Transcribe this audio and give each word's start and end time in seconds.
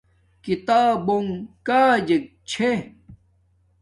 کتبونگ 0.43 1.27
کاجک 1.67 2.23
چھے 2.49 2.71